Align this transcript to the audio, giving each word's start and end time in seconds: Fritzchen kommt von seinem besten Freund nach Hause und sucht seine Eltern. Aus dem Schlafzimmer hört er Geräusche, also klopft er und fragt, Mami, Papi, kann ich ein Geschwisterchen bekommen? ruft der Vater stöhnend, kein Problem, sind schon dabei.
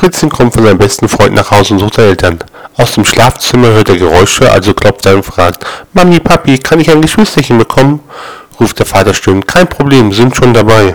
Fritzchen 0.00 0.30
kommt 0.30 0.54
von 0.54 0.64
seinem 0.64 0.78
besten 0.78 1.10
Freund 1.10 1.34
nach 1.34 1.50
Hause 1.50 1.74
und 1.74 1.80
sucht 1.80 1.92
seine 1.92 2.08
Eltern. 2.08 2.38
Aus 2.78 2.92
dem 2.92 3.04
Schlafzimmer 3.04 3.68
hört 3.68 3.90
er 3.90 3.98
Geräusche, 3.98 4.50
also 4.50 4.72
klopft 4.72 5.04
er 5.04 5.16
und 5.16 5.26
fragt, 5.26 5.66
Mami, 5.92 6.18
Papi, 6.20 6.56
kann 6.56 6.80
ich 6.80 6.90
ein 6.90 7.02
Geschwisterchen 7.02 7.58
bekommen? 7.58 8.00
ruft 8.58 8.78
der 8.78 8.86
Vater 8.86 9.12
stöhnend, 9.12 9.46
kein 9.46 9.68
Problem, 9.68 10.10
sind 10.10 10.34
schon 10.34 10.54
dabei. 10.54 10.94